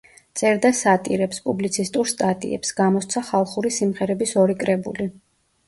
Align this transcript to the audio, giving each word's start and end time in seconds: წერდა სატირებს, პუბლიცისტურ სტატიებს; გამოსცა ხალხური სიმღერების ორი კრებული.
წერდა 0.39 0.69
სატირებს, 0.79 1.39
პუბლიცისტურ 1.49 2.09
სტატიებს; 2.13 2.73
გამოსცა 2.81 3.25
ხალხური 3.29 3.75
სიმღერების 3.79 4.37
ორი 4.47 4.59
კრებული. 4.67 5.11